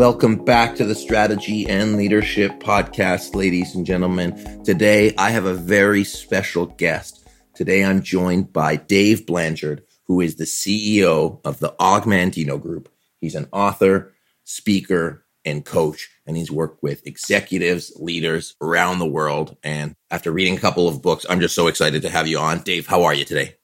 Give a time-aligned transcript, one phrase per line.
[0.00, 4.62] Welcome back to the Strategy and Leadership Podcast, ladies and gentlemen.
[4.64, 7.28] Today, I have a very special guest.
[7.54, 12.88] Today, I'm joined by Dave Blanchard, who is the CEO of the Og Mandino Group.
[13.20, 19.58] He's an author, speaker, and coach, and he's worked with executives, leaders around the world.
[19.62, 22.62] And after reading a couple of books, I'm just so excited to have you on.
[22.62, 23.56] Dave, how are you today?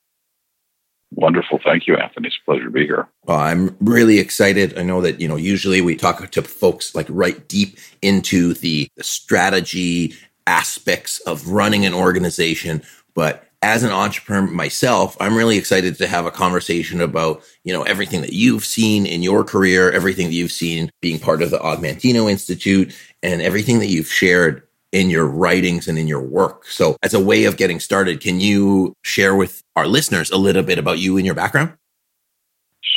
[1.13, 1.61] Wonderful.
[1.65, 2.29] Thank you, Anthony.
[2.29, 3.09] It's a pleasure to be here.
[3.25, 4.79] Well, I'm really excited.
[4.79, 8.89] I know that, you know, usually we talk to folks like right deep into the,
[8.97, 10.15] the strategy
[10.47, 12.83] aspects of running an organization.
[13.15, 17.83] But as an entrepreneur myself, I'm really excited to have a conversation about, you know,
[17.83, 21.61] everything that you've seen in your career, everything that you've seen being part of the
[21.61, 26.67] Og Mandino Institute and everything that you've shared in your writings and in your work.
[26.67, 30.63] So, as a way of getting started, can you share with our listeners a little
[30.63, 31.75] bit about you and your background?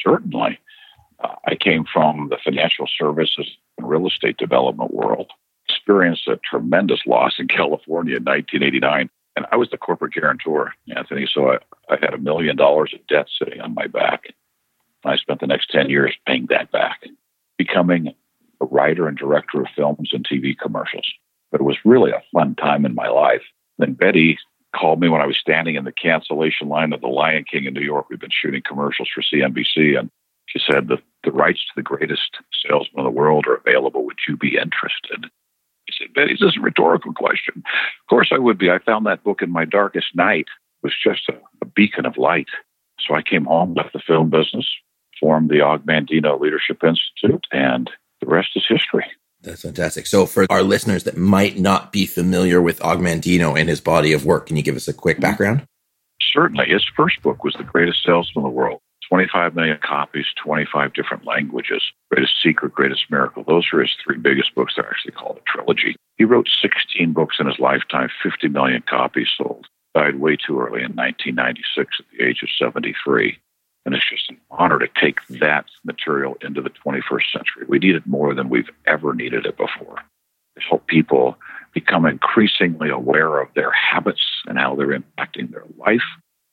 [0.03, 0.59] Certainly.
[1.21, 5.31] Uh, I came from the financial services and real estate development world,
[5.67, 9.09] experienced a tremendous loss in California in 1989.
[9.35, 11.27] And I was the corporate guarantor, Anthony.
[11.31, 11.57] So I,
[11.89, 14.33] I had a million dollars of debt sitting on my back.
[15.05, 17.03] I spent the next 10 years paying that back,
[17.57, 18.13] becoming
[18.61, 21.05] a writer and director of films and TV commercials
[21.51, 23.41] but it was really a fun time in my life.
[23.77, 24.37] Then Betty
[24.75, 27.73] called me when I was standing in the cancellation line of The Lion King in
[27.73, 28.07] New York.
[28.09, 30.09] We've been shooting commercials for CNBC, and
[30.47, 34.05] she said that the rights to the greatest salesman in the world are available.
[34.05, 35.25] Would you be interested?
[35.25, 37.55] I said, Betty, this is a rhetorical question.
[37.57, 38.69] Of course I would be.
[38.69, 40.45] I found that book in my darkest night.
[40.47, 42.47] It was just a, a beacon of light.
[42.99, 44.67] So I came home, left the film business,
[45.19, 47.89] formed the Og Mandino Leadership Institute, and
[48.21, 49.05] the rest is history.
[49.41, 50.05] That's fantastic.
[50.05, 54.11] So, for our listeners that might not be familiar with Og Mandino and his body
[54.13, 55.23] of work, can you give us a quick mm-hmm.
[55.23, 55.65] background?
[56.33, 56.67] Certainly.
[56.69, 58.81] His first book was The Greatest Salesman in the World.
[59.09, 61.81] 25 million copies, 25 different languages.
[62.11, 63.43] Greatest Secret, Greatest Miracle.
[63.43, 64.73] Those are his three biggest books.
[64.75, 65.95] They're actually called a trilogy.
[66.17, 69.65] He wrote 16 books in his lifetime, 50 million copies sold.
[69.95, 73.39] Died way too early in 1996 at the age of 73.
[73.85, 77.65] And it's just an honor to take that material into the 21st century.
[77.67, 79.95] We need it more than we've ever needed it before.
[80.55, 81.37] To help people
[81.73, 86.03] become increasingly aware of their habits and how they're impacting their life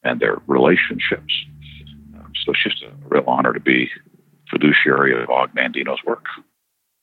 [0.02, 1.32] and their relationships.
[2.16, 3.90] Um, so it's just a real honor to be
[4.50, 6.24] fiduciary of Og Mandino's work.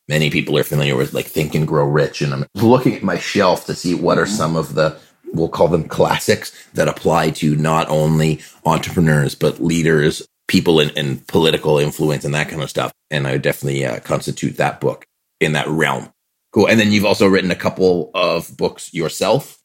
[0.08, 3.18] Many people are familiar with like Think and Grow Rich, and I'm looking at my
[3.18, 5.00] shelf to see what are some of the
[5.34, 11.18] we'll call them classics that apply to not only entrepreneurs, but leaders, people in, in
[11.28, 12.92] political influence and that kind of stuff.
[13.12, 15.06] And I would definitely uh, constitute that book
[15.40, 16.12] in that realm.
[16.52, 16.68] Cool.
[16.68, 19.60] And then you've also written a couple of books yourself.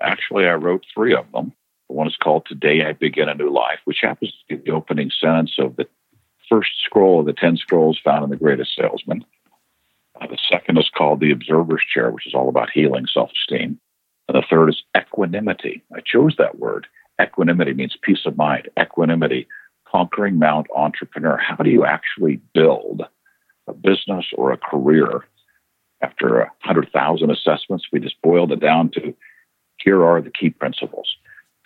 [0.00, 1.52] Actually, I wrote three of them.
[1.88, 5.10] One is called Today I Begin a New Life, which happens to be the opening
[5.20, 5.86] sentence of the
[6.48, 9.24] first scroll of the 10 scrolls found in The Greatest Salesman.
[10.20, 13.78] Uh, the second is called The Observer's Chair, which is all about healing self esteem.
[14.28, 15.82] And the third is equanimity.
[15.94, 16.86] I chose that word.
[17.20, 18.68] Equanimity means peace of mind.
[18.78, 19.46] Equanimity,
[19.86, 21.36] conquering Mount entrepreneur.
[21.36, 23.02] How do you actually build
[23.66, 25.24] a business or a career?
[26.02, 29.14] After a 100,000 assessments, we just boiled it down to
[29.78, 31.16] here are the key principles.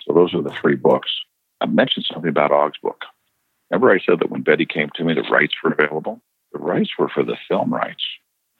[0.04, 1.10] So those are the three books.
[1.60, 3.04] I mentioned something about Og's book.
[3.70, 6.20] Remember, I said that when Betty came to me, the rights were available?
[6.52, 8.02] The rights were for the film rights.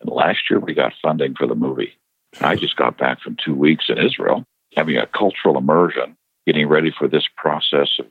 [0.01, 1.95] And last year, we got funding for the movie.
[2.41, 4.45] I just got back from two weeks in Israel,
[4.77, 6.17] having a cultural immersion,
[6.47, 8.07] getting ready for this process of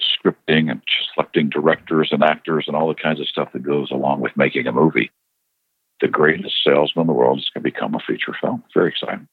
[0.00, 0.82] scripting and
[1.14, 4.66] selecting directors and actors and all the kinds of stuff that goes along with making
[4.66, 5.10] a movie.
[6.00, 8.64] The greatest salesman in the world is going to become a feature film.
[8.74, 9.28] Very exciting.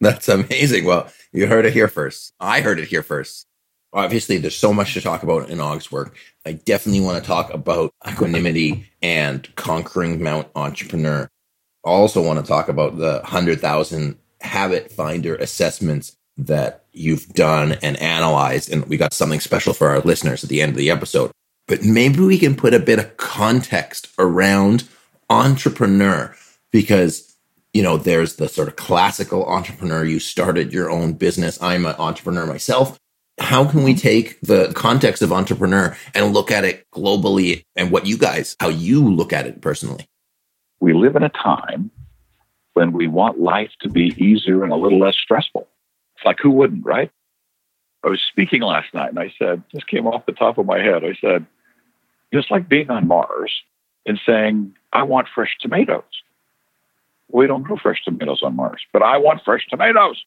[0.00, 0.84] That's amazing.
[0.84, 2.34] Well, you heard it here first.
[2.38, 3.46] I heard it here first.
[3.94, 6.16] Obviously, there's so much to talk about in Og's work.
[6.46, 11.30] I definitely want to talk about equanimity and conquering Mount Entrepreneur
[11.84, 18.70] also want to talk about the 100,000 habit finder assessments that you've done and analyzed.
[18.70, 21.30] And we got something special for our listeners at the end of the episode.
[21.68, 24.88] But maybe we can put a bit of context around
[25.30, 26.34] entrepreneur
[26.70, 27.36] because,
[27.72, 30.04] you know, there's the sort of classical entrepreneur.
[30.04, 31.60] You started your own business.
[31.62, 32.98] I'm an entrepreneur myself.
[33.38, 38.06] How can we take the context of entrepreneur and look at it globally and what
[38.06, 40.06] you guys, how you look at it personally?
[40.82, 41.92] We live in a time
[42.74, 45.68] when we want life to be easier and a little less stressful.
[46.16, 47.10] It's like, who wouldn't, right?
[48.04, 50.80] I was speaking last night and I said, this came off the top of my
[50.80, 51.04] head.
[51.04, 51.46] I said,
[52.34, 53.52] just like being on Mars
[54.06, 56.02] and saying, I want fresh tomatoes.
[57.30, 60.24] We don't grow fresh tomatoes on Mars, but I want fresh tomatoes.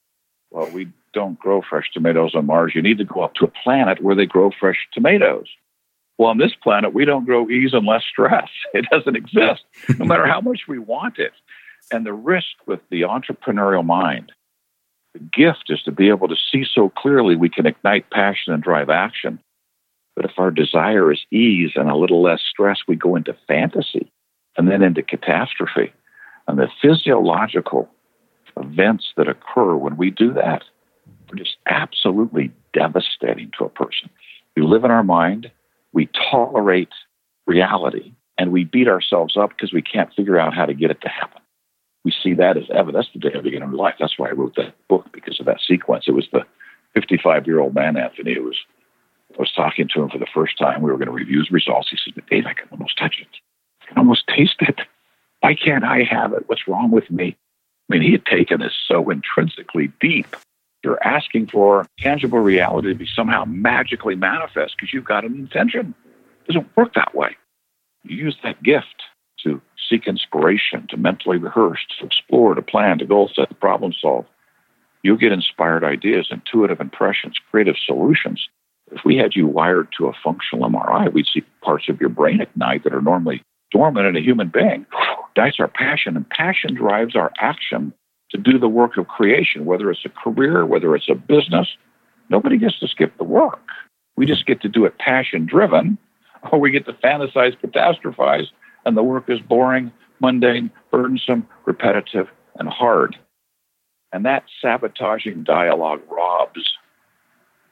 [0.52, 2.72] Well, we don't grow fresh tomatoes on Mars.
[2.74, 5.48] You need to go up to a planet where they grow fresh tomatoes.
[6.18, 8.50] Well, on this planet, we don't grow ease unless stress.
[8.74, 9.64] It doesn't exist,
[10.00, 11.34] no matter how much we want it.
[11.92, 14.32] And the risk with the entrepreneurial mind,
[15.14, 18.62] the gift is to be able to see so clearly we can ignite passion and
[18.62, 19.40] drive action.
[20.16, 24.12] But if our desire is ease and a little less stress, we go into fantasy
[24.58, 25.94] and then into catastrophe.
[26.48, 27.90] And the physiological
[28.58, 30.64] events that occur when we do that
[31.32, 34.10] are just absolutely devastating to a person.
[34.56, 35.52] We live in our mind,
[35.96, 36.90] we tolerate
[37.48, 41.02] reality, and we beat ourselves up because we can't figure out how to get it
[41.02, 41.42] to happen.
[42.04, 43.08] We see that as evidence.
[43.14, 43.96] The day I began my life.
[44.00, 46.04] That's why I wrote that book because of that sequence.
[46.08, 46.46] It was the
[46.94, 48.60] 55 year old man, Anthony, who was
[49.34, 50.82] I was talking to him for the first time.
[50.82, 51.90] We were going to review his results.
[51.90, 53.28] He said, Dave, I can almost touch it.
[53.82, 54.80] I can almost taste it.
[55.40, 56.44] Why can't I have it?
[56.48, 57.36] What's wrong with me?
[57.90, 60.36] I mean, he had taken this so intrinsically deep.
[60.86, 65.96] You're asking for tangible reality to be somehow magically manifest because you've got an intention.
[66.48, 67.36] It doesn't work that way.
[68.04, 69.02] You use that gift
[69.44, 69.60] to
[69.90, 74.28] seek inspiration, to mentally rehearse, to explore, to plan, to goal set, to problem solve.
[75.02, 78.48] You'll get inspired ideas, intuitive impressions, creative solutions.
[78.92, 82.46] If we had you wired to a functional MRI, we'd see parts of your brain
[82.56, 83.42] night that are normally
[83.72, 84.86] dormant in a human being.
[85.36, 87.92] That's our passion, and passion drives our action
[88.36, 91.68] to do the work of creation, whether it's a career, whether it's a business.
[92.30, 93.62] Nobody gets to skip the work.
[94.18, 95.98] We just get to do it passion driven,
[96.52, 98.48] or we get to fantasize, catastrophize,
[98.86, 102.28] and the work is boring, mundane, burdensome, repetitive,
[102.58, 103.18] and hard.
[104.12, 106.74] And that sabotaging dialogue robs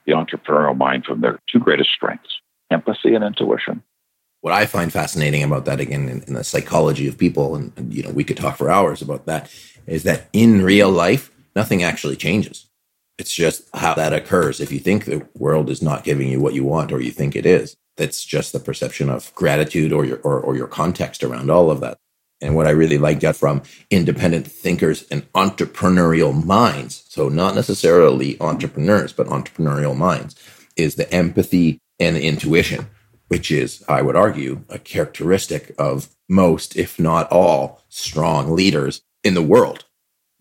[0.05, 2.39] the entrepreneurial mind from their two greatest strengths
[2.71, 3.83] empathy and intuition
[4.43, 7.93] what I find fascinating about that again in, in the psychology of people, and, and,
[7.93, 9.49] you know, we could talk for hours about that,
[9.87, 12.69] is that in real life, nothing actually changes.
[13.17, 14.59] It's just how that occurs.
[14.59, 17.37] If you think the world is not giving you what you want, or you think
[17.37, 21.49] it is, that's just the perception of gratitude or your or, or your context around
[21.49, 21.97] all of that.
[22.41, 28.35] And what I really like that from independent thinkers and entrepreneurial minds, so not necessarily
[28.41, 30.35] entrepreneurs, but entrepreneurial minds,
[30.75, 32.89] is the empathy and the intuition
[33.33, 39.33] which is, I would argue, a characteristic of most, if not all, strong leaders in
[39.33, 39.85] the world.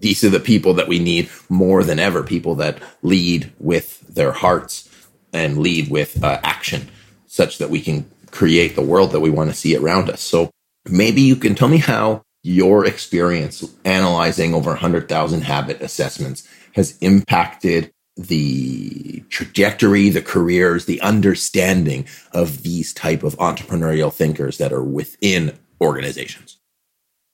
[0.01, 4.33] These are the people that we need more than ever, people that lead with their
[4.33, 4.91] hearts
[5.33, 6.91] and lead with uh, action,
[7.27, 10.21] such that we can create the world that we want to see around us.
[10.21, 10.51] So
[10.85, 17.91] maybe you can tell me how your experience analyzing over 100,000 habit assessments has impacted
[18.17, 25.59] the trajectory, the careers, the understanding of these type of entrepreneurial thinkers that are within
[25.81, 26.59] organizations?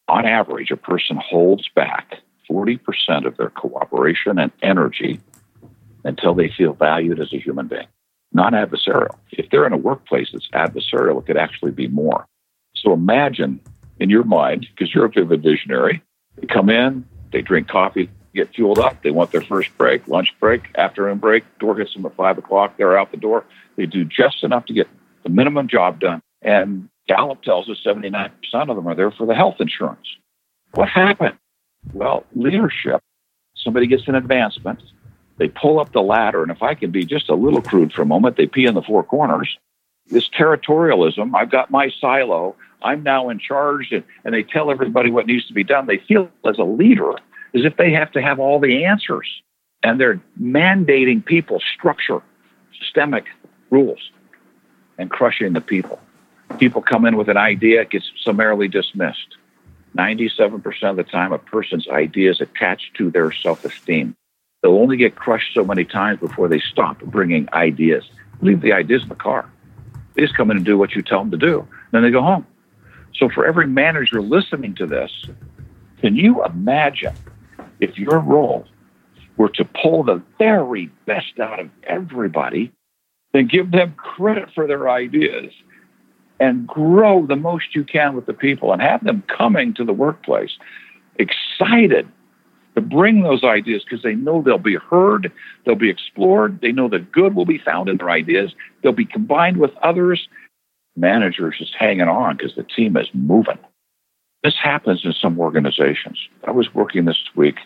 [0.09, 2.15] On average, a person holds back
[2.51, 5.21] 40% of their cooperation and energy
[6.05, 7.87] until they feel valued as a human being,
[8.33, 9.17] not adversarial.
[9.33, 12.27] If they're in a workplace that's adversarial, it could actually be more.
[12.75, 13.61] So imagine
[14.01, 16.03] in your mind, because you're a vivid visionary,
[16.37, 18.09] they come in, they drink coffee,
[18.39, 19.03] get fueled up.
[19.03, 21.45] They want their first break, lunch break, afternoon break.
[21.59, 22.77] Door hits them at five o'clock.
[22.77, 23.45] They're out the door.
[23.77, 24.89] They do just enough to get
[25.23, 26.23] the minimum job done.
[26.43, 30.07] And Gallup tells us 79% of them are there for the health insurance.
[30.75, 31.39] What happened?
[31.93, 33.01] Well, leadership.
[33.57, 34.83] Somebody gets an advancement.
[35.39, 36.43] They pull up the ladder.
[36.43, 38.75] And if I can be just a little crude for a moment, they pee in
[38.75, 39.57] the four corners.
[40.09, 42.57] This territorialism, I've got my silo.
[42.83, 43.89] I'm now in charge.
[43.91, 45.87] And, and they tell everybody what needs to be done.
[45.87, 47.13] They feel as a leader
[47.55, 49.27] as if they have to have all the answers.
[49.83, 52.21] And they're mandating people structure,
[52.81, 53.27] systemic
[53.71, 54.11] rules,
[54.99, 56.01] and crushing the people.
[56.59, 59.37] People come in with an idea, it gets summarily dismissed.
[59.97, 64.17] 97% of the time, a person's idea is attached to their self esteem.
[64.63, 68.05] They'll only get crushed so many times before they stop bringing ideas.
[68.41, 69.51] Leave the ideas in the car.
[70.15, 71.67] They just come in and do what you tell them to do.
[71.93, 72.47] Then they go home.
[73.15, 75.11] So, for every manager listening to this,
[76.01, 77.15] can you imagine
[77.81, 78.67] if your role
[79.37, 82.73] were to pull the very best out of everybody,
[83.33, 85.53] then give them credit for their ideas
[86.41, 89.93] and grow the most you can with the people and have them coming to the
[89.93, 90.57] workplace
[91.17, 92.09] excited
[92.75, 95.33] to bring those ideas because they know they'll be heard,
[95.65, 99.05] they'll be explored, they know that good will be found in their ideas, they'll be
[99.05, 100.29] combined with others.
[100.97, 103.59] Managers just hanging on because the team is moving.
[104.43, 106.19] This happens in some organizations.
[106.45, 107.57] I was working this week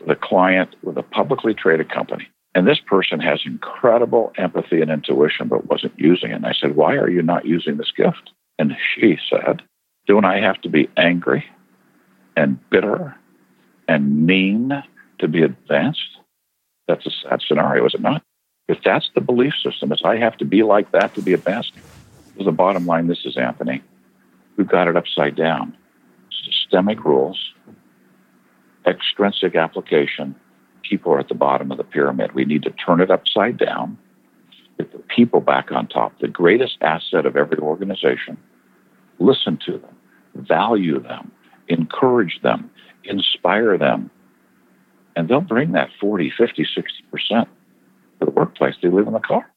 [0.00, 2.28] with a client with a publicly traded company.
[2.54, 6.34] And this person has incredible empathy and intuition, but wasn't using it.
[6.34, 8.30] And I said, Why are you not using this gift?
[8.58, 9.62] And she said,
[10.06, 11.46] Don't I have to be angry
[12.36, 13.16] and bitter
[13.88, 14.82] and mean
[15.20, 16.18] to be advanced?
[16.88, 18.22] That's a sad scenario, is it not?
[18.68, 21.72] If that's the belief system, is I have to be like that to be advanced,
[22.36, 23.82] the bottom line this is, Anthony,
[24.56, 25.76] we've got it upside down.
[26.44, 27.52] Systemic rules,
[28.86, 30.34] extrinsic application,
[30.82, 32.32] people are at the bottom of the pyramid.
[32.32, 33.98] We need to turn it upside down,
[34.78, 38.36] get the people back on top, the greatest asset of every organization.
[39.18, 39.96] Listen to them,
[40.34, 41.30] value them,
[41.68, 42.70] encourage them,
[43.04, 44.10] inspire them,
[45.14, 46.66] and they'll bring that 40, 50,
[47.12, 47.46] 60% to
[48.20, 48.74] the workplace.
[48.82, 49.51] They live in the car.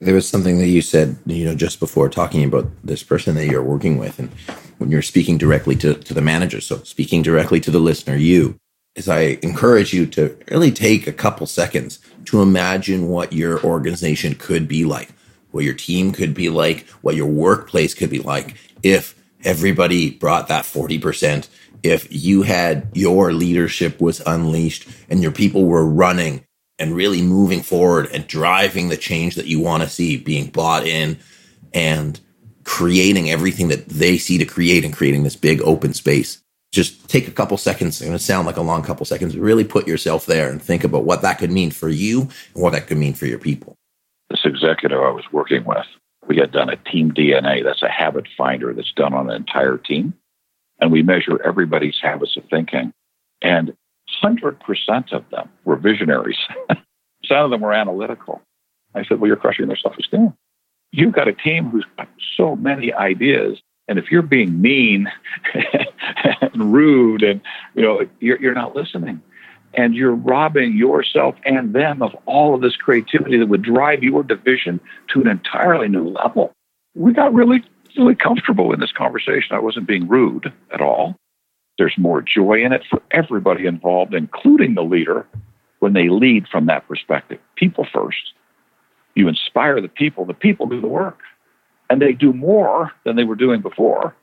[0.00, 3.46] There was something that you said, you know, just before talking about this person that
[3.46, 4.30] you're working with, and
[4.78, 8.58] when you're speaking directly to, to the manager, so speaking directly to the listener, you,
[8.94, 14.34] is I encourage you to really take a couple seconds to imagine what your organization
[14.34, 15.10] could be like,
[15.50, 20.48] what your team could be like, what your workplace could be like if everybody brought
[20.48, 21.48] that 40%,
[21.82, 26.45] if you had your leadership was unleashed and your people were running
[26.78, 30.86] and really moving forward and driving the change that you want to see being bought
[30.86, 31.18] in
[31.72, 32.20] and
[32.64, 36.42] creating everything that they see to create and creating this big open space.
[36.72, 37.96] Just take a couple seconds.
[37.96, 39.36] It's going to sound like a long couple seconds.
[39.36, 42.72] Really put yourself there and think about what that could mean for you and what
[42.72, 43.76] that could mean for your people.
[44.28, 45.86] This executive I was working with,
[46.26, 47.62] we had done a team DNA.
[47.62, 50.12] That's a habit finder that's done on an entire team.
[50.80, 52.92] And we measure everybody's habits of thinking.
[53.40, 53.74] And
[54.22, 56.38] 100% of them were visionaries.
[57.24, 58.42] Some of them were analytical.
[58.94, 60.34] I said, Well, you're crushing their self esteem.
[60.92, 63.58] You've got a team who's got so many ideas.
[63.88, 65.10] And if you're being mean
[66.40, 67.40] and rude and,
[67.74, 69.20] you know, you're, you're not listening
[69.74, 74.22] and you're robbing yourself and them of all of this creativity that would drive your
[74.22, 74.80] division
[75.12, 76.52] to an entirely new level.
[76.94, 77.62] We got really,
[77.96, 79.54] really comfortable in this conversation.
[79.54, 81.16] I wasn't being rude at all.
[81.78, 85.26] There's more joy in it for everybody involved, including the leader,
[85.80, 87.38] when they lead from that perspective.
[87.54, 88.32] People first.
[89.14, 91.20] You inspire the people, the people do the work.
[91.88, 94.14] And they do more than they were doing before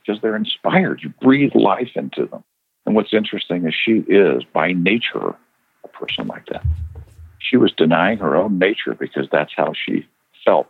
[0.00, 1.00] because they're inspired.
[1.02, 2.44] You breathe life into them.
[2.84, 5.34] And what's interesting is she is, by nature,
[5.82, 6.64] a person like that.
[7.38, 10.06] She was denying her own nature because that's how she
[10.44, 10.68] felt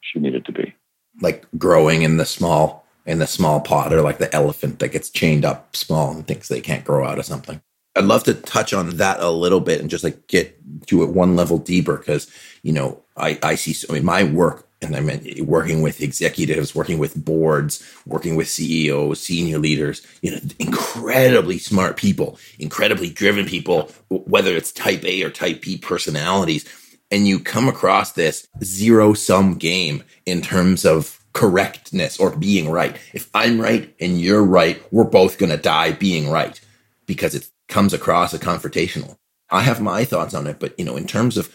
[0.00, 0.74] she needed to be.
[1.20, 5.10] Like growing in the small in the small pot or like the elephant that gets
[5.10, 7.60] chained up small and thinks they can't grow out of something.
[7.94, 11.10] I'd love to touch on that a little bit and just like get to it
[11.10, 12.30] one level deeper because,
[12.62, 16.00] you know, I, I see, so, I mean, my work and I mean, working with
[16.00, 23.10] executives, working with boards, working with CEOs, senior leaders, you know, incredibly smart people, incredibly
[23.10, 26.64] driven people, whether it's type A or type B personalities.
[27.10, 32.96] And you come across this zero sum game in terms of correctness or being right.
[33.12, 36.60] If I'm right and you're right, we're both going to die being right
[37.06, 39.16] because it comes across as confrontational.
[39.50, 41.52] I have my thoughts on it, but you know, in terms of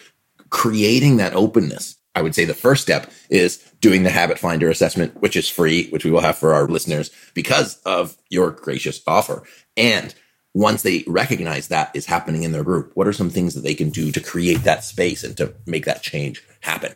[0.49, 5.21] creating that openness, I would say the first step is doing the habit finder assessment,
[5.21, 9.43] which is free, which we will have for our listeners because of your gracious offer.
[9.75, 10.15] And
[10.55, 13.75] once they recognize that is happening in their group, what are some things that they
[13.75, 16.93] can do to create that space and to make that change happen?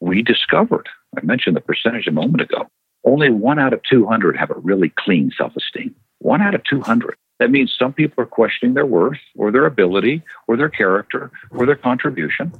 [0.00, 2.68] We discovered I mentioned the percentage a moment ago.
[3.04, 5.94] Only one out of 200 have a really clean self esteem.
[6.18, 7.16] One out of 200.
[7.38, 11.66] That means some people are questioning their worth or their ability or their character or
[11.66, 12.52] their contribution,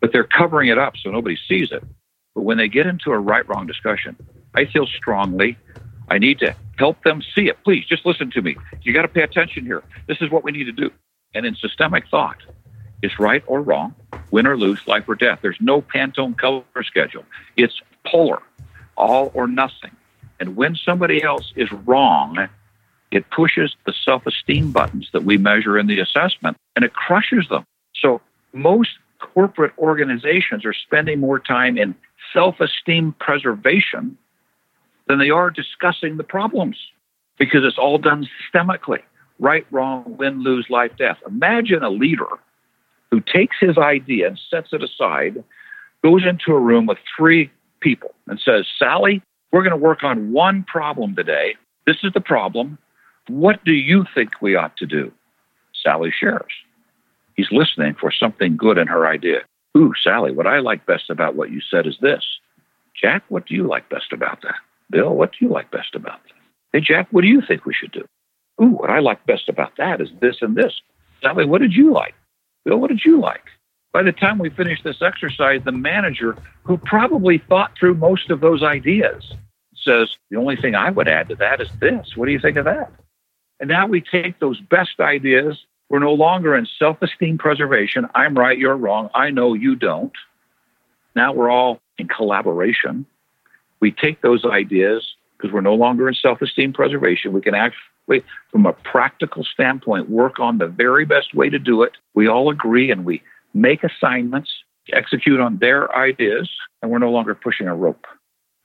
[0.00, 1.84] but they're covering it up so nobody sees it.
[2.34, 4.16] But when they get into a right wrong discussion,
[4.54, 5.58] I feel strongly
[6.08, 7.62] I need to help them see it.
[7.64, 8.56] Please just listen to me.
[8.82, 9.82] You got to pay attention here.
[10.06, 10.90] This is what we need to do.
[11.34, 12.38] And in systemic thought,
[13.02, 13.94] it's right or wrong,
[14.30, 15.40] win or lose, life or death.
[15.42, 17.24] There's no Pantone color schedule.
[17.56, 18.42] It's polar,
[18.96, 19.92] all or nothing.
[20.38, 22.48] And when somebody else is wrong,
[23.10, 27.48] it pushes the self esteem buttons that we measure in the assessment and it crushes
[27.48, 27.64] them.
[27.94, 28.20] So
[28.52, 31.94] most corporate organizations are spending more time in
[32.32, 34.18] self esteem preservation
[35.06, 36.76] than they are discussing the problems
[37.38, 39.02] because it's all done systemically
[39.38, 41.18] right, wrong, win, lose, life, death.
[41.26, 42.26] Imagine a leader
[43.10, 45.42] who takes his idea and sets it aside,
[46.02, 49.22] goes into a room with three people and says, Sally,
[49.52, 51.56] we're going to work on one problem today.
[51.86, 52.78] This is the problem.
[53.28, 55.12] What do you think we ought to do?
[55.82, 56.52] Sally shares.
[57.34, 59.40] He's listening for something good in her idea.
[59.76, 62.24] Ooh, Sally, what I like best about what you said is this.
[63.00, 64.54] Jack, what do you like best about that?
[64.90, 66.32] Bill, what do you like best about that?
[66.72, 68.06] Hey, Jack, what do you think we should do?
[68.62, 70.80] Ooh, what I like best about that is this and this.
[71.22, 72.14] Sally, what did you like?
[72.66, 73.44] Bill, what did you like?
[73.92, 78.40] By the time we finished this exercise, the manager, who probably thought through most of
[78.40, 79.32] those ideas,
[79.74, 82.16] says, The only thing I would add to that is this.
[82.16, 82.92] What do you think of that?
[83.60, 85.56] And now we take those best ideas.
[85.88, 88.08] We're no longer in self esteem preservation.
[88.16, 89.08] I'm right, you're wrong.
[89.14, 90.12] I know you don't.
[91.14, 93.06] Now we're all in collaboration.
[93.78, 97.32] We take those ideas because we're no longer in self esteem preservation.
[97.32, 101.82] We can actually, from a practical standpoint, work on the very best way to do
[101.82, 101.92] it.
[102.14, 103.22] We all agree and we
[103.54, 104.50] make assignments,
[104.92, 106.50] execute on their ideas,
[106.82, 108.06] and we're no longer pushing a rope.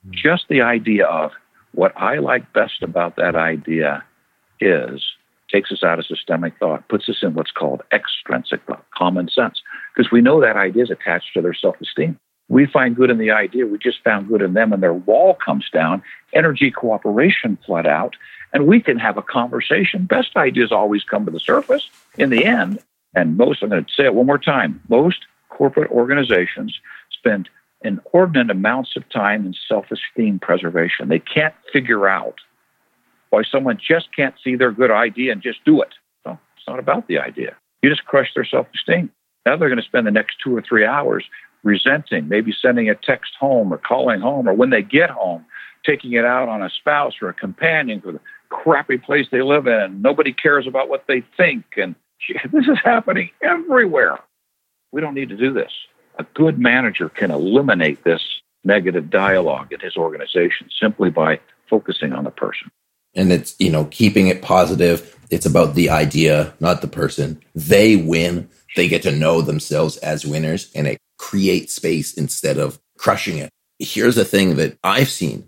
[0.06, 0.12] Mm-hmm.
[0.14, 1.32] Just the idea of
[1.72, 4.04] what I like best about that idea
[4.60, 5.02] is
[5.50, 9.60] takes us out of systemic thought, puts us in what's called extrinsic thought, common sense,
[9.94, 12.18] because we know that idea is attached to their self esteem.
[12.52, 15.34] We find good in the idea, we just found good in them, and their wall
[15.42, 16.02] comes down,
[16.34, 18.14] energy cooperation flood out,
[18.52, 20.04] and we can have a conversation.
[20.04, 22.78] Best ideas always come to the surface in the end.
[23.14, 26.78] And most, I'm going to say it one more time most corporate organizations
[27.10, 27.48] spend
[27.80, 31.08] inordinate amounts of time in self esteem preservation.
[31.08, 32.36] They can't figure out
[33.30, 35.94] why someone just can't see their good idea and just do it.
[36.26, 37.56] No, it's not about the idea.
[37.80, 39.10] You just crush their self esteem.
[39.46, 41.24] Now they're going to spend the next two or three hours
[41.62, 45.44] resenting, maybe sending a text home or calling home, or when they get home,
[45.84, 49.66] taking it out on a spouse or a companion for the crappy place they live
[49.66, 50.02] in.
[50.02, 51.64] Nobody cares about what they think.
[51.76, 51.94] And
[52.52, 54.18] this is happening everywhere.
[54.92, 55.72] We don't need to do this.
[56.18, 58.20] A good manager can eliminate this
[58.64, 62.70] negative dialogue in his organization simply by focusing on the person
[63.14, 67.96] and it's you know keeping it positive it's about the idea not the person they
[67.96, 73.38] win they get to know themselves as winners and it creates space instead of crushing
[73.38, 75.46] it here's the thing that i've seen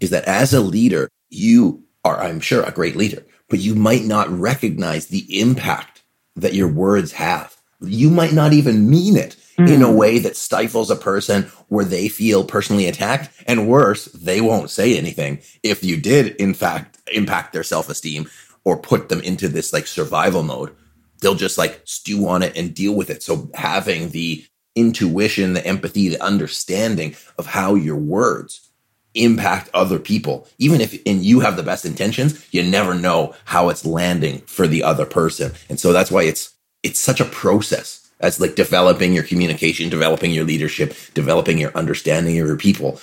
[0.00, 4.04] is that as a leader you are i'm sure a great leader but you might
[4.04, 6.02] not recognize the impact
[6.36, 9.68] that your words have you might not even mean it mm.
[9.70, 9.96] in a hmm.
[9.96, 13.30] way that stifles a person where they feel personally attacked.
[13.46, 18.28] And worse, they won't say anything if you did, in fact, impact their self esteem
[18.64, 20.74] or put them into this like survival mode.
[21.20, 23.22] They'll just like stew on it and deal with it.
[23.22, 24.44] So having the
[24.76, 28.68] intuition, the empathy, the understanding of how your words
[29.14, 30.46] impact other people.
[30.58, 34.66] Even if and you have the best intentions, you never know how it's landing for
[34.66, 35.52] the other person.
[35.68, 40.30] And so that's why it's it's such a process that's like developing your communication, developing
[40.30, 43.00] your leadership, developing your understanding of your people.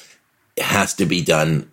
[0.56, 1.72] It has to be done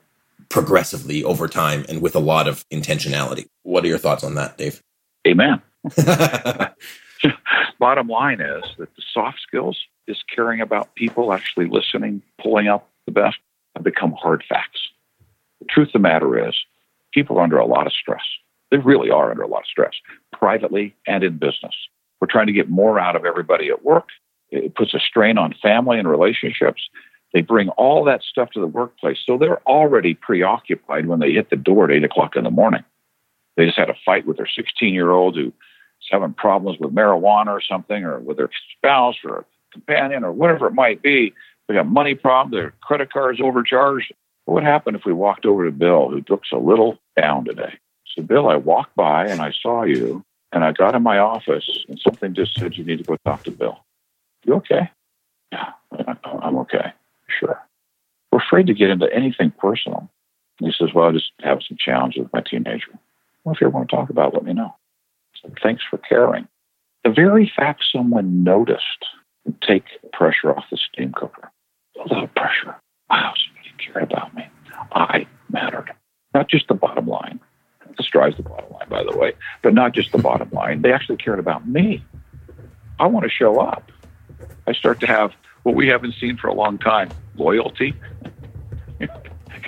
[0.48, 3.48] progressively over time and with a lot of intentionality.
[3.62, 4.82] What are your thoughts on that, Dave?
[5.26, 5.60] Amen.
[7.78, 12.86] Bottom line is that the soft skills is caring about people, actually listening, pulling out
[13.06, 13.36] the best,
[13.74, 14.88] have become hard facts.
[15.60, 16.54] The truth of the matter is,
[17.12, 18.24] people are under a lot of stress.
[18.70, 19.94] They really are under a lot of stress,
[20.32, 21.74] privately and in business.
[22.20, 24.08] We're trying to get more out of everybody at work.
[24.50, 26.88] It puts a strain on family and relationships.
[27.32, 29.18] They bring all that stuff to the workplace.
[29.24, 32.84] So they're already preoccupied when they hit the door at eight o'clock in the morning.
[33.56, 35.52] They just had a fight with their 16 year old who's
[36.10, 40.66] having problems with marijuana or something, or with their spouse or a companion or whatever
[40.66, 41.32] it might be.
[41.66, 44.12] They got money problems, their credit card's overcharged.
[44.46, 47.78] What would happen if we walked over to Bill, who looks a little down today?
[48.14, 51.84] So, Bill, I walked by and I saw you and I got in my office
[51.88, 53.78] and something just said, you need to go talk to Bill.
[54.44, 54.90] You okay?
[55.52, 56.92] Yeah, I'm okay.
[57.38, 57.60] Sure.
[58.32, 60.08] We're afraid to get into anything personal.
[60.58, 62.98] He says, well, I just have some challenges with my teenager.
[63.44, 64.74] Well, if you ever want to talk about it, let me know.
[65.48, 66.46] So thanks for caring.
[67.04, 69.04] The very fact someone noticed
[69.44, 71.50] would take pressure off the steam cooker.
[72.04, 72.76] A lot of pressure.
[73.10, 74.46] Wow, somebody cared about me.
[74.92, 75.92] I mattered.
[76.34, 77.40] Not just the bottom line,
[77.96, 79.32] this drives the bottom line, by the way,
[79.62, 80.82] but not just the bottom line.
[80.82, 82.04] They actually cared about me.
[83.00, 83.90] I want to show up.
[84.66, 85.32] I start to have
[85.62, 87.94] what we haven't seen for a long time loyalty.
[89.00, 89.08] you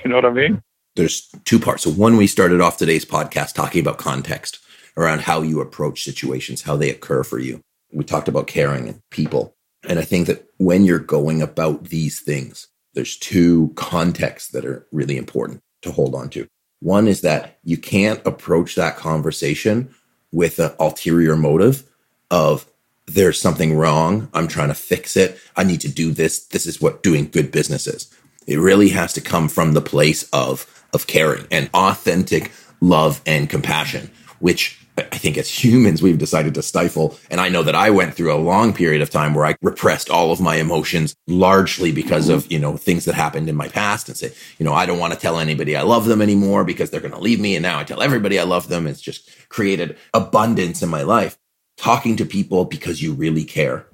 [0.04, 0.62] know what I mean?
[0.96, 1.84] There's two parts.
[1.84, 4.59] So, one, we started off today's podcast talking about context
[4.96, 7.60] around how you approach situations, how they occur for you.
[7.92, 9.54] We talked about caring and people.
[9.88, 14.86] And I think that when you're going about these things, there's two contexts that are
[14.92, 16.46] really important to hold on to.
[16.80, 19.94] One is that you can't approach that conversation
[20.32, 21.84] with an ulterior motive
[22.30, 22.66] of
[23.06, 24.28] there's something wrong.
[24.32, 25.38] I'm trying to fix it.
[25.56, 26.46] I need to do this.
[26.46, 28.14] This is what doing good business is.
[28.46, 33.50] It really has to come from the place of, of caring and authentic love and
[33.50, 37.16] compassion, which I think as humans, we've decided to stifle.
[37.30, 40.10] And I know that I went through a long period of time where I repressed
[40.10, 44.08] all of my emotions largely because of, you know, things that happened in my past
[44.08, 46.90] and say, you know, I don't want to tell anybody I love them anymore because
[46.90, 47.56] they're going to leave me.
[47.56, 48.86] And now I tell everybody I love them.
[48.86, 51.38] It's just created abundance in my life.
[51.76, 53.86] Talking to people because you really care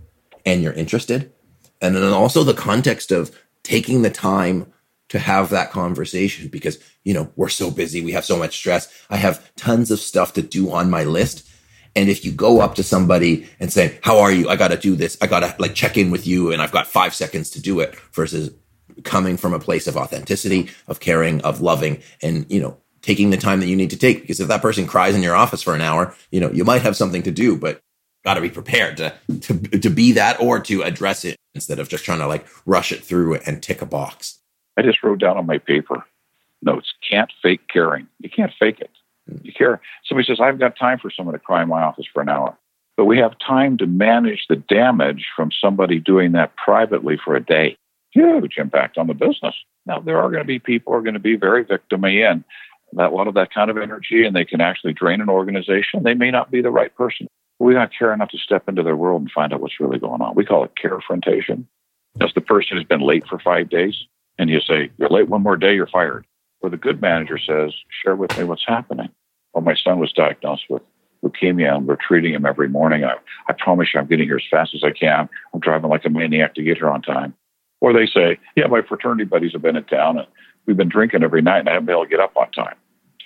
[0.45, 1.33] and you're interested.
[1.81, 4.73] And then also the context of taking the time
[5.09, 8.01] to have that conversation because, you know, we're so busy.
[8.01, 8.93] We have so much stress.
[9.09, 11.49] I have tons of stuff to do on my list.
[11.95, 14.49] And if you go up to somebody and say, how are you?
[14.49, 15.17] I got to do this.
[15.21, 17.81] I got to like check in with you and I've got five seconds to do
[17.81, 18.51] it versus
[19.05, 23.37] coming from a place of authenticity, of caring, of loving, and, you know, taking the
[23.37, 24.23] time that you need to take.
[24.23, 26.83] Because if that person cries in your office for an hour, you know, you might
[26.83, 27.81] have something to do, but
[28.25, 31.89] got to be prepared to, to, to be that or to address it instead of
[31.89, 34.41] just trying to like rush it through and tick a box.
[34.77, 36.05] I just wrote down on my paper
[36.63, 38.07] notes, can't fake caring.
[38.19, 38.91] You can't fake it.
[39.29, 39.39] Hmm.
[39.43, 39.81] You care.
[40.05, 42.57] Somebody says, I've got time for someone to cry in my office for an hour.
[42.97, 47.45] But we have time to manage the damage from somebody doing that privately for a
[47.45, 47.77] day.
[48.13, 49.55] Huge impact on the business.
[49.85, 52.43] Now, there are going to be people who are going to be very victimy and
[52.93, 56.03] that a lot of that kind of energy, and they can actually drain an organization.
[56.03, 57.27] They may not be the right person.
[57.59, 59.99] We got to care enough to step into their world and find out what's really
[59.99, 60.35] going on.
[60.35, 61.67] We call it carefrontation.
[62.15, 63.95] That's the person who's been late for five days,
[64.39, 66.27] and you say, You're late one more day, you're fired.
[66.61, 67.73] Or the good manager says,
[68.03, 69.09] Share with me what's happening.
[69.53, 70.83] Well, my son was diagnosed with
[71.25, 73.05] leukemia and we're treating him every morning.
[73.05, 73.15] I,
[73.49, 75.29] I promise you I'm getting here as fast as I can.
[75.53, 77.35] I'm driving like a maniac to get here on time.
[77.81, 80.27] Or they say, yeah, my fraternity buddies have been in town and
[80.67, 82.77] we've been drinking every night and I haven't been able to get up on time.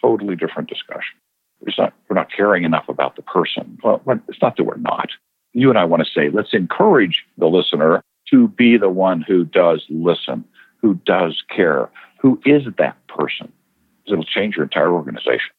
[0.01, 1.19] Totally different discussion.
[1.67, 3.79] It's not, we're not caring enough about the person.
[3.83, 5.11] Well, it's not that we're not.
[5.53, 9.45] You and I want to say, let's encourage the listener to be the one who
[9.45, 10.45] does listen,
[10.81, 11.91] who does care,
[12.21, 13.53] who is that person.
[14.07, 15.51] It'll change your entire organization.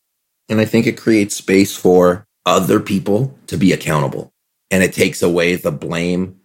[0.50, 4.34] And I think it creates space for other people to be accountable.
[4.70, 6.42] And it takes away the blame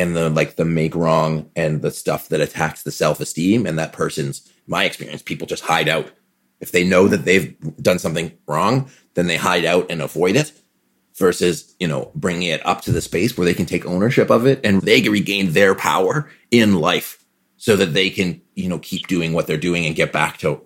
[0.00, 3.92] and the like the make wrong and the stuff that attacks the self-esteem and that
[3.92, 6.10] person's my experience people just hide out
[6.60, 10.52] if they know that they've done something wrong then they hide out and avoid it
[11.16, 14.46] versus you know bringing it up to the space where they can take ownership of
[14.46, 17.19] it and they regain their power in life
[17.60, 20.60] so that they can you know keep doing what they're doing and get back to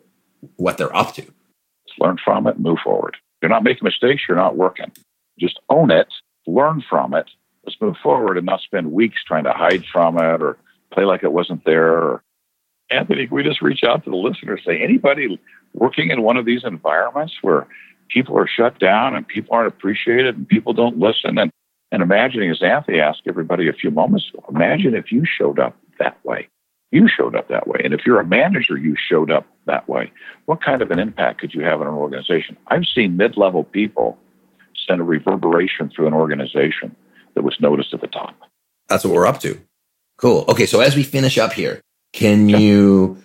[0.56, 1.24] what they're up to
[1.98, 3.16] learn from it, move forward.
[3.42, 4.92] You're not making mistakes, you're not working.
[5.38, 6.08] Just own it,
[6.46, 7.28] learn from it.
[7.64, 10.58] Let's move forward and not spend weeks trying to hide from it or
[10.92, 12.22] play like it wasn't there.
[12.90, 14.60] Anthony, can we just reach out to the listeners?
[14.64, 15.40] Say anybody
[15.72, 17.66] working in one of these environments where
[18.08, 21.50] people are shut down and people aren't appreciated and people don't listen and
[21.92, 25.76] and imagining as Anthony asked everybody a few moments ago, imagine if you showed up
[26.00, 26.48] that way
[26.94, 27.80] you showed up that way.
[27.82, 30.12] And if you're a manager, you showed up that way.
[30.46, 32.56] What kind of an impact could you have in an organization?
[32.68, 34.16] I've seen mid level people
[34.86, 36.94] send a reverberation through an organization
[37.34, 38.36] that was noticed at the top.
[38.88, 39.60] That's what we're up to.
[40.18, 40.44] Cool.
[40.48, 41.80] Okay, so as we finish up here,
[42.12, 43.20] can you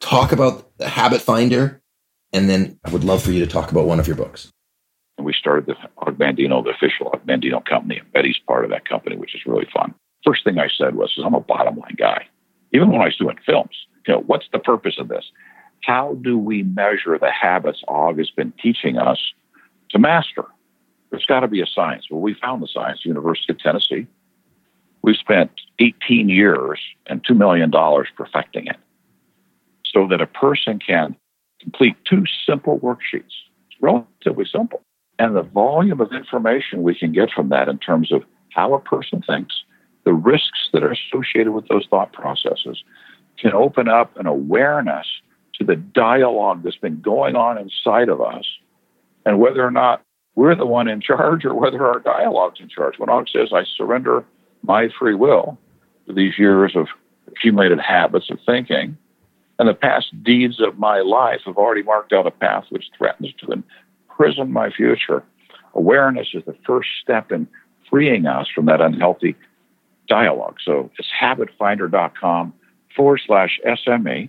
[0.00, 1.80] talk about the Habit Finder?
[2.32, 4.50] And then I would love for you to talk about one of your books.
[5.16, 8.70] And we started the Og Mandino, the official Og Mandino company, and Betty's part of
[8.70, 9.94] that company, which is really fun.
[10.24, 12.26] First thing I said was, I'm a bottom line guy
[12.72, 13.86] even when I was doing films.
[14.06, 15.30] You know, what's the purpose of this?
[15.82, 19.18] How do we measure the habits Og has been teaching us
[19.90, 20.44] to master?
[21.10, 22.06] There's got to be a science.
[22.10, 24.06] Well, we found the science, University of Tennessee.
[25.02, 27.70] We've spent 18 years and $2 million
[28.16, 28.76] perfecting it
[29.84, 31.16] so that a person can
[31.60, 33.34] complete two simple worksheets.
[33.70, 34.80] It's relatively simple.
[35.18, 38.80] And the volume of information we can get from that in terms of how a
[38.80, 39.62] person thinks,
[40.04, 42.82] the risks that are associated with those thought processes
[43.38, 45.06] can open up an awareness
[45.58, 48.44] to the dialogue that's been going on inside of us
[49.24, 50.02] and whether or not
[50.34, 52.98] we're the one in charge or whether our dialogue's in charge.
[52.98, 54.24] When Og says, I surrender
[54.62, 55.58] my free will
[56.06, 56.88] to these years of
[57.28, 58.96] accumulated habits of thinking,
[59.58, 63.32] and the past deeds of my life have already marked out a path which threatens
[63.38, 65.22] to imprison my future.
[65.74, 67.46] Awareness is the first step in
[67.88, 69.36] freeing us from that unhealthy
[70.12, 70.56] dialogue.
[70.62, 72.52] So it's habitfinder.com
[72.94, 74.28] forward slash SME.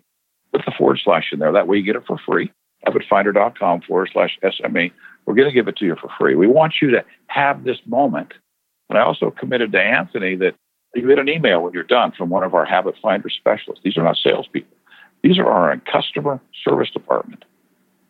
[0.54, 1.52] Put the forward slash in there.
[1.52, 2.54] That way you get it for free.
[2.88, 4.93] Habitfinder.com forward slash SME.
[5.26, 6.36] We're going to give it to you for free.
[6.36, 8.34] We want you to have this moment.
[8.89, 10.56] And I also committed to Anthony that
[10.96, 13.84] you get an email when you're done from one of our Habit Finder specialists.
[13.84, 14.78] These are not salespeople.
[15.22, 17.43] These are our customer service department.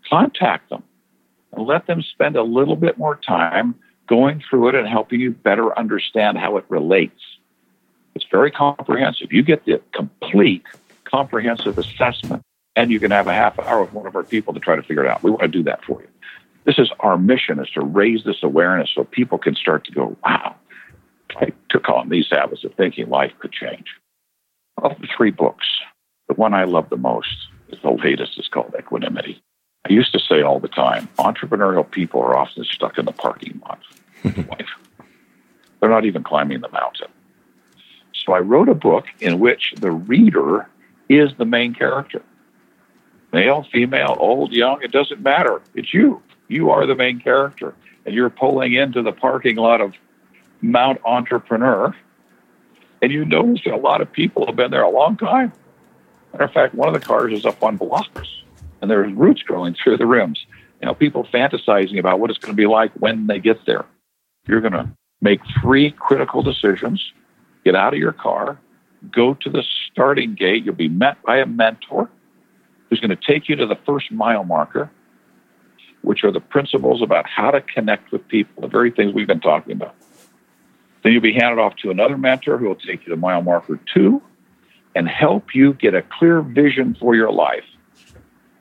[0.08, 0.84] Contact them
[1.54, 3.74] and let them spend a little bit more time
[4.08, 7.22] going through it and helping you better understand how it relates
[8.16, 9.32] it's very comprehensive.
[9.32, 10.64] You get the complete
[11.06, 12.44] comprehensive assessment,
[12.76, 14.82] and you can have a half hour with one of our people to try to
[14.84, 15.24] figure it out.
[15.24, 16.08] We want to do that for you.
[16.66, 20.18] This is our mission is to raise this awareness so people can start to go,
[20.24, 20.56] wow,
[21.36, 23.88] I took on these habits of thinking life could change.
[24.78, 25.68] Of the three books,
[26.28, 28.38] the one I love the most is the latest.
[28.38, 29.42] It's called Equanimity.
[29.86, 33.62] I used to say all the time, entrepreneurial people are often stuck in the parking
[33.64, 33.80] lot.
[34.24, 37.10] They're not even climbing the mountain.
[38.26, 40.70] So I wrote a book in which the reader
[41.10, 42.22] is the main character.
[43.32, 45.62] Male, female, old, young, it doesn't matter.
[45.74, 46.22] It's you.
[46.48, 47.74] You are the main character.
[48.06, 49.94] And you're pulling into the parking lot of
[50.62, 51.96] Mount Entrepreneur.
[53.02, 55.52] And you notice that a lot of people have been there a long time.
[56.32, 58.44] Matter of fact, one of the cars is up on blocks
[58.84, 60.46] and there's roots growing through the rims.
[60.82, 63.86] You know, people fantasizing about what it's going to be like when they get there.
[64.46, 64.90] You're going to
[65.22, 67.14] make three critical decisions,
[67.64, 68.60] get out of your car,
[69.12, 70.64] go to the starting gate.
[70.64, 72.10] You'll be met by a mentor
[72.90, 74.92] who's going to take you to the first mile marker,
[76.02, 79.40] which are the principles about how to connect with people, the very things we've been
[79.40, 79.96] talking about.
[81.04, 83.80] Then you'll be handed off to another mentor who will take you to mile marker
[83.94, 84.22] two
[84.96, 87.64] and help you get a clear vision for your life,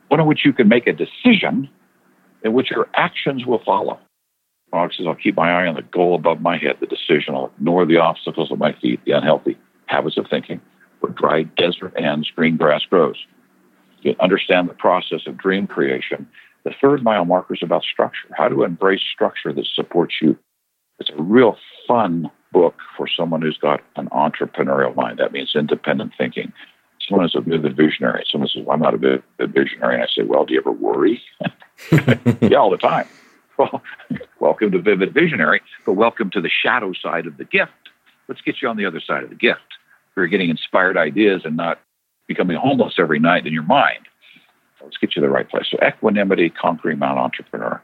[0.09, 1.69] one in which you can make a decision
[2.43, 3.99] in which your actions will follow.
[4.73, 7.35] Says, I'll keep my eye on the goal above my head, the decision.
[7.35, 10.61] I'll ignore the obstacles at my feet, the unhealthy habits of thinking.
[11.01, 13.17] Where dry desert ends, green grass grows.
[14.03, 16.27] You understand the process of dream creation.
[16.65, 20.39] The third mile marker is about structure, how to embrace structure that supports you.
[20.99, 21.57] It's a real
[21.87, 25.19] fun book for someone who's got an entrepreneurial mind.
[25.19, 26.53] That means independent thinking.
[27.09, 28.25] Someone is a vivid visionary.
[28.31, 29.95] Someone says, well, I'm not a vivid visionary.
[29.95, 31.21] And I say, well, do you ever worry?
[32.41, 33.09] yeah, all the time.
[33.59, 33.83] Well,
[34.41, 37.73] welcome to Vivid Visionary, but welcome to the shadow side of the gift.
[38.29, 39.61] Let's get you on the other side of the gift.
[40.17, 41.81] You're getting inspired ideas and not
[42.29, 44.07] becoming homeless every night in your mind.
[44.83, 45.67] Let's get you the right place.
[45.71, 47.83] So, Equanimity, Conquering Mount Entrepreneur.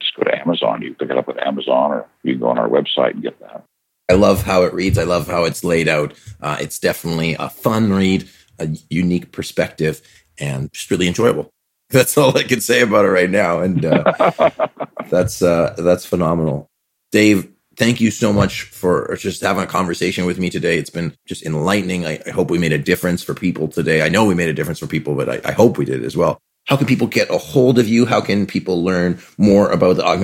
[0.00, 0.82] Just go to Amazon.
[0.82, 3.22] You can pick it up at Amazon, or you can go on our website and
[3.22, 3.64] get that.
[4.10, 4.98] I love how it reads.
[4.98, 6.14] I love how it's laid out.
[6.40, 8.28] Uh, it's definitely a fun read,
[8.58, 10.00] a unique perspective,
[10.38, 11.50] and just really enjoyable.
[11.90, 14.50] That's all I can say about it right now, and uh,
[15.10, 16.68] that's uh, that's phenomenal.
[17.12, 20.78] Dave, thank you so much for just having a conversation with me today.
[20.78, 22.04] It's been just enlightening.
[22.04, 24.02] I, I hope we made a difference for people today.
[24.02, 26.16] I know we made a difference for people, but I, I hope we did as
[26.16, 26.38] well.
[26.64, 28.06] How can people get a hold of you?
[28.06, 30.22] How can people learn more about the Og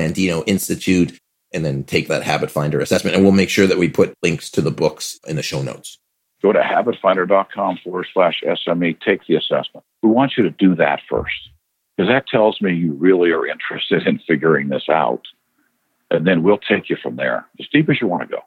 [0.49, 1.17] Institute
[1.55, 3.15] and then take that habit finder assessment?
[3.15, 5.99] And we'll make sure that we put links to the books in the show notes.
[6.43, 9.87] Go to habitfinder.com forward slash SME, take the assessment.
[10.03, 11.51] We want you to do that first
[11.97, 15.23] because that tells me you really are interested in figuring this out.
[16.11, 18.43] And then we'll take you from there as deep as you want to go.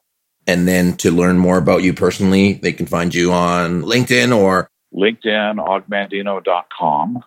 [0.48, 4.70] And then to learn more about you personally, they can find you on LinkedIn or
[4.94, 7.24] LinkedIn, ogmandino.com,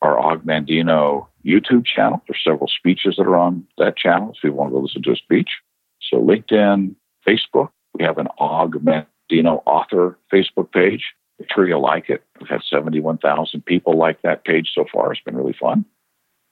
[0.00, 2.22] our Ogmandino YouTube channel.
[2.26, 5.12] There's several speeches that are on that channel if you want to go listen to
[5.12, 5.50] a speech.
[6.00, 6.94] So LinkedIn,
[7.26, 11.12] Facebook, we have an Ogmandino author Facebook page.
[11.54, 12.22] Sure you'll like it.
[12.40, 15.12] We've had 71,000 people like that page so far.
[15.12, 15.84] It's been really fun.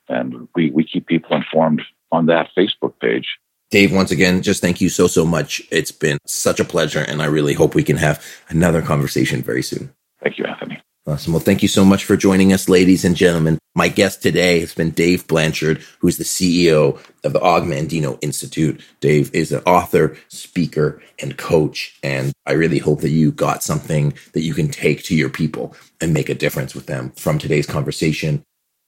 [0.08, 3.38] And we, we keep people informed on that Facebook page.
[3.70, 5.62] Dave, once again, just thank you so, so much.
[5.70, 7.00] It's been such a pleasure.
[7.00, 9.94] And I really hope we can have another conversation very soon.
[10.22, 10.82] Thank you, Anthony.
[11.06, 11.32] Awesome.
[11.32, 13.58] Well, thank you so much for joining us, ladies and gentlemen.
[13.74, 18.82] My guest today has been Dave Blanchard, who's the CEO of the Og Mandino Institute.
[19.00, 21.98] Dave is an author, speaker, and coach.
[22.02, 25.74] And I really hope that you got something that you can take to your people
[26.02, 28.44] and make a difference with them from today's conversation.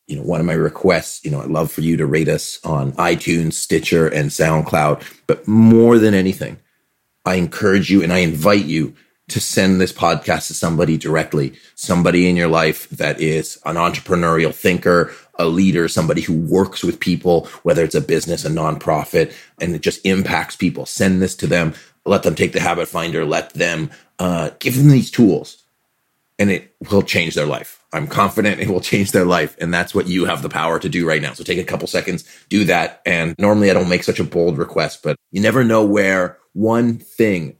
[0.06, 2.60] You know, one of my requests, you know, I'd love for you to rate us
[2.62, 5.02] on iTunes, Stitcher, and SoundCloud.
[5.26, 6.58] But more than anything,
[7.24, 8.94] I encourage you and I invite you
[9.28, 14.54] to send this podcast to somebody directly, somebody in your life that is an entrepreneurial
[14.54, 19.74] thinker, a leader, somebody who works with people, whether it's a business, a nonprofit, and
[19.74, 20.86] it just impacts people.
[20.86, 21.74] Send this to them.
[22.04, 23.24] Let them take the habit finder.
[23.24, 25.62] Let them uh, give them these tools,
[26.38, 27.82] and it will change their life.
[27.92, 30.88] I'm confident it will change their life, and that's what you have the power to
[30.88, 31.32] do right now.
[31.34, 33.02] So take a couple seconds, do that.
[33.06, 36.98] And normally I don't make such a bold request, but you never know where one
[36.98, 37.56] thing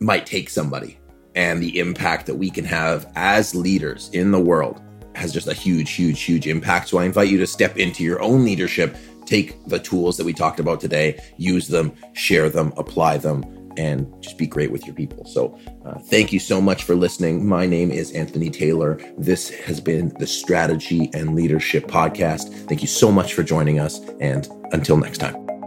[0.00, 0.98] might take somebody
[1.34, 4.82] and the impact that we can have as leaders in the world
[5.14, 6.88] has just a huge, huge, huge impact.
[6.88, 10.32] So I invite you to step into your own leadership, take the tools that we
[10.32, 13.44] talked about today, use them, share them, apply them,
[13.76, 15.24] and just be great with your people.
[15.24, 17.46] So uh, thank you so much for listening.
[17.46, 19.00] My name is Anthony Taylor.
[19.16, 22.52] This has been the Strategy and Leadership Podcast.
[22.66, 24.00] Thank you so much for joining us.
[24.20, 25.57] And until next time.